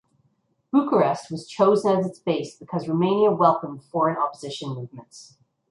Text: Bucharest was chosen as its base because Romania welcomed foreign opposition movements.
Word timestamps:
Bucharest 0.71 1.29
was 1.29 1.47
chosen 1.47 1.95
as 1.99 2.07
its 2.07 2.17
base 2.17 2.55
because 2.57 2.87
Romania 2.89 3.29
welcomed 3.29 3.83
foreign 3.83 4.17
opposition 4.17 4.69
movements. 4.69 5.37